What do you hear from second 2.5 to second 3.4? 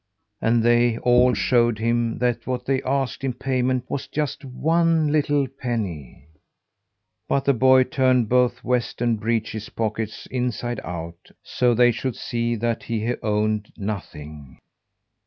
they asked in